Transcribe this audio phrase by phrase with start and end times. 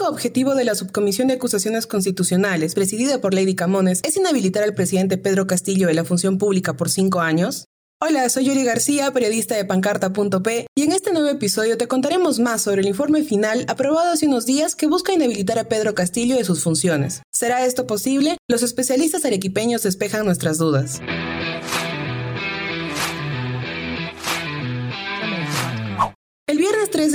[0.00, 4.74] único objetivo de la Subcomisión de Acusaciones Constitucionales, presidida por Lady Camones, es inhabilitar al
[4.74, 7.66] presidente Pedro Castillo de la función pública por cinco años.
[8.00, 12.62] Hola, soy Yuri García, periodista de pancarta.p, y en este nuevo episodio te contaremos más
[12.62, 16.44] sobre el informe final aprobado hace unos días que busca inhabilitar a Pedro Castillo de
[16.44, 17.20] sus funciones.
[17.30, 18.38] ¿Será esto posible?
[18.48, 21.00] Los especialistas arequipeños despejan nuestras dudas.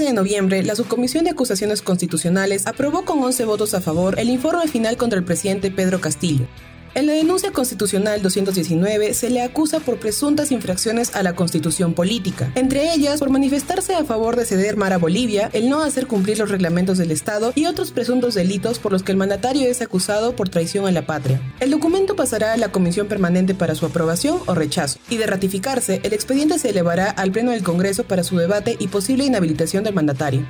[0.06, 4.68] De noviembre, la Subcomisión de Acusaciones Constitucionales aprobó con 11 votos a favor el informe
[4.68, 6.48] final contra el presidente Pedro Castillo.
[6.96, 12.54] En la denuncia constitucional 219 se le acusa por presuntas infracciones a la constitución política,
[12.56, 16.40] entre ellas por manifestarse a favor de ceder mar a Bolivia, el no hacer cumplir
[16.40, 20.38] los reglamentos del Estado y otros presuntos delitos por los que el mandatario es acusado
[20.38, 21.42] por traición a la patria.
[21.60, 26.00] El documento pasará a la Comisión Permanente para su aprobación o rechazo, y de ratificarse,
[26.02, 29.96] el expediente se elevará al Pleno del Congreso para su debate y posible inhabilitación del
[29.96, 30.48] mandatario.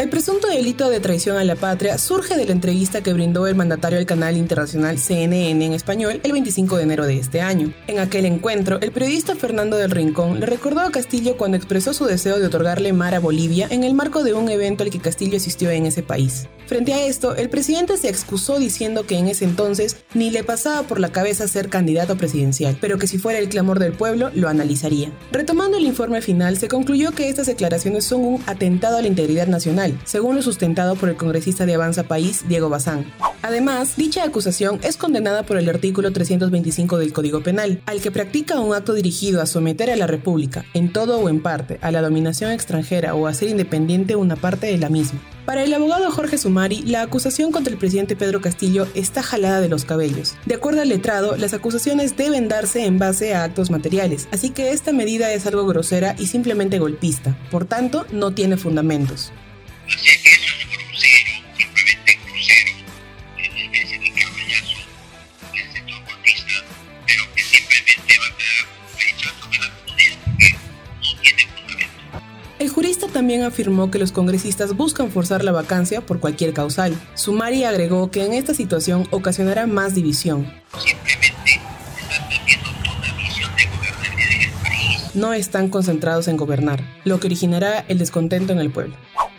[0.00, 3.54] El presunto delito de traición a la patria surge de la entrevista que brindó el
[3.54, 7.74] mandatario al canal internacional CNN en español el 25 de enero de este año.
[7.86, 12.06] En aquel encuentro, el periodista Fernando del Rincón le recordó a Castillo cuando expresó su
[12.06, 15.36] deseo de otorgarle mar a Bolivia en el marco de un evento al que Castillo
[15.36, 16.48] asistió en ese país.
[16.66, 20.84] Frente a esto, el presidente se excusó diciendo que en ese entonces ni le pasaba
[20.84, 24.48] por la cabeza ser candidato presidencial, pero que si fuera el clamor del pueblo, lo
[24.48, 25.12] analizaría.
[25.30, 29.46] Retomando el informe final, se concluyó que estas declaraciones son un atentado a la integridad
[29.46, 33.04] nacional según lo sustentado por el congresista de Avanza País, Diego Bazán.
[33.42, 38.60] Además, dicha acusación es condenada por el artículo 325 del Código Penal, al que practica
[38.60, 42.02] un acto dirigido a someter a la República, en todo o en parte, a la
[42.02, 45.20] dominación extranjera o a hacer independiente una parte de la misma.
[45.46, 49.68] Para el abogado Jorge Sumari, la acusación contra el presidente Pedro Castillo está jalada de
[49.68, 50.36] los cabellos.
[50.46, 54.70] De acuerdo al letrado, las acusaciones deben darse en base a actos materiales, así que
[54.70, 59.32] esta medida es algo grosera y simplemente golpista, por tanto, no tiene fundamentos.
[73.10, 76.94] También afirmó que los congresistas buscan forzar la vacancia por cualquier causal.
[77.14, 80.50] Sumari agregó que en esta situación ocasionará más división.
[85.12, 88.94] No están concentrados en gobernar, lo que originará el descontento en el pueblo.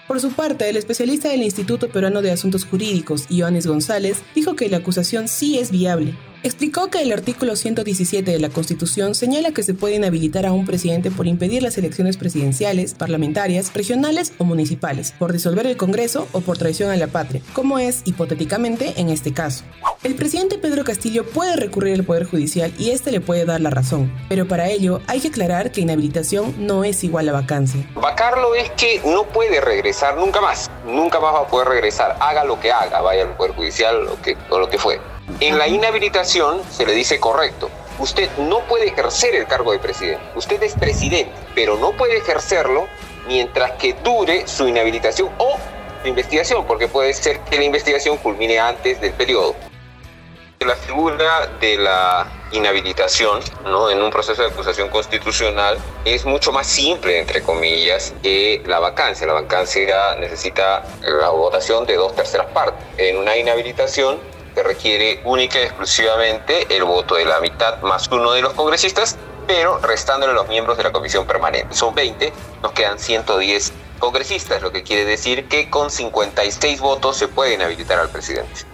[0.07, 4.67] Por su parte, el especialista del Instituto Peruano de Asuntos Jurídicos, Ioannis González, dijo que
[4.67, 9.63] la acusación sí es viable, explicó que el artículo 117 de la Constitución señala que
[9.63, 15.13] se puede inhabilitar a un presidente por impedir las elecciones presidenciales, parlamentarias, regionales o municipales,
[15.17, 19.33] por disolver el Congreso o por traición a la patria, como es hipotéticamente en este
[19.33, 19.63] caso.
[20.03, 23.69] El presidente Pedro Castillo puede recurrir al Poder Judicial y este le puede dar la
[23.69, 27.87] razón, pero para ello hay que aclarar que inhabilitación no es igual a vacancia.
[27.95, 32.43] Vacarlo es que no puede regresar nunca más, nunca más va a poder regresar, haga
[32.43, 34.99] lo que haga, vaya al Poder Judicial o, que, o lo que fue.
[35.39, 37.69] En la inhabilitación se le dice correcto.
[37.99, 40.23] Usted no puede ejercer el cargo de presidente.
[40.35, 42.87] Usted es presidente, pero no puede ejercerlo
[43.27, 45.57] mientras que dure su inhabilitación o
[46.01, 49.55] su investigación, porque puede ser que la investigación culmine antes del periodo.
[50.59, 53.89] La figura de la inhabilitación ¿no?
[53.89, 59.25] en un proceso de acusación constitucional es mucho más simple, entre comillas, que la vacancia.
[59.25, 62.83] La vacancia necesita la votación de dos terceras partes.
[62.97, 64.19] En una inhabilitación
[64.53, 69.17] que requiere única y exclusivamente el voto de la mitad más uno de los congresistas,
[69.47, 71.73] pero restándole los miembros de la comisión permanente.
[71.75, 77.27] Son 20, nos quedan 110 congresistas, lo que quiere decir que con 56 votos se
[77.27, 78.71] puede inhabilitar al presidente.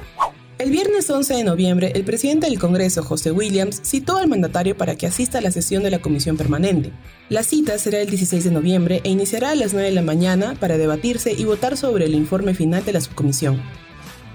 [0.58, 4.96] El viernes 11 de noviembre, el presidente del Congreso, José Williams, citó al mandatario para
[4.96, 6.92] que asista a la sesión de la Comisión Permanente.
[7.30, 10.56] La cita será el 16 de noviembre e iniciará a las 9 de la mañana
[10.60, 13.62] para debatirse y votar sobre el informe final de la subcomisión.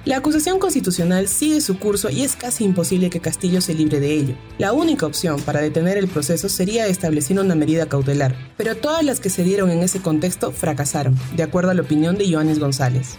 [0.04, 4.12] La acusación constitucional sigue su curso y es casi imposible que Castillo se libre de
[4.12, 4.34] ello.
[4.58, 9.20] La única opción para detener el proceso sería establecer una medida cautelar, pero todas las
[9.20, 13.16] que se dieron en ese contexto fracasaron, de acuerdo a la opinión de Joanes González.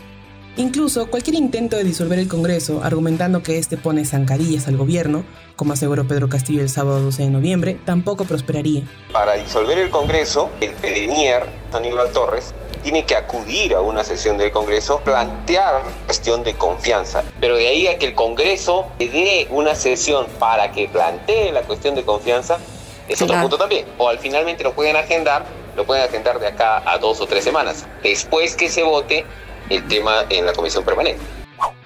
[0.58, 5.24] Incluso cualquier intento de disolver el Congreso, argumentando que este pone zancadillas al gobierno,
[5.56, 8.84] como aseguró Pedro Castillo el sábado 12 de noviembre, tampoco prosperaría.
[9.14, 12.54] Para disolver el Congreso, el Premier, Aníbal Torres,
[12.84, 17.24] tiene que acudir a una sesión del Congreso, plantear cuestión de confianza.
[17.40, 21.62] Pero de ahí a que el Congreso le dé una sesión para que plantee la
[21.62, 22.60] cuestión de confianza,
[23.08, 23.86] es otro punto también.
[23.98, 25.46] O al finalmente lo pueden agendar,
[25.76, 29.26] lo pueden agendar de acá a dos o tres semanas, después que se vote
[29.70, 31.22] el tema en la comisión permanente.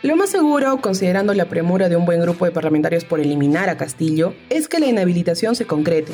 [0.01, 3.77] Lo más seguro, considerando la premura de un buen grupo de parlamentarios por eliminar a
[3.77, 6.13] Castillo, es que la inhabilitación se concrete,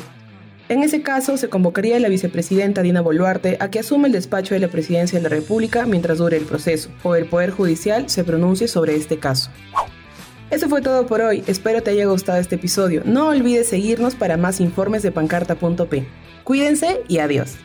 [0.70, 4.54] En ese caso, se convocaría a la vicepresidenta Dina Boluarte a que asume el despacho
[4.54, 8.24] de la presidencia de la República mientras dure el proceso, o el Poder Judicial se
[8.24, 9.50] pronuncie sobre este caso.
[10.50, 13.02] Eso fue todo por hoy, espero te haya gustado este episodio.
[13.04, 16.06] No olvides seguirnos para más informes de pancarta.p.
[16.44, 17.56] Cuídense y adiós.